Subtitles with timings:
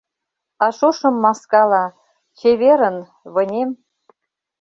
[0.65, 1.83] А шошым маскала:
[2.37, 2.97] «Чеверын,
[3.33, 3.69] вынем!»